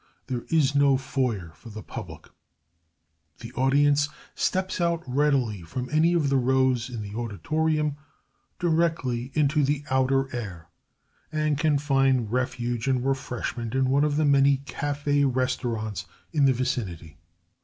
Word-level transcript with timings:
There 0.25 0.45
is 0.49 0.73
no 0.73 0.97
foyer 0.97 1.51
for 1.53 1.69
the 1.69 1.83
public. 1.83 2.27
The 3.37 3.53
audience 3.53 4.09
steps 4.33 4.81
out 4.81 5.03
readily 5.05 5.61
from 5.61 5.89
any 5.91 6.13
of 6.15 6.29
the 6.29 6.37
rows 6.39 6.89
in 6.89 7.03
the 7.03 7.13
auditorium 7.13 7.97
directly 8.57 9.29
into 9.35 9.63
the 9.63 9.83
outer 9.91 10.35
air, 10.35 10.69
and 11.31 11.55
can 11.55 11.77
find 11.77 12.31
refuge 12.31 12.87
and 12.87 13.05
refreshment 13.05 13.75
in 13.75 13.91
one 13.91 14.03
of 14.03 14.15
the 14.15 14.25
many 14.25 14.57
cafe 14.65 15.23
restaurants 15.23 16.07
in 16.33 16.45
the 16.45 16.53
vicinity. 16.53 17.19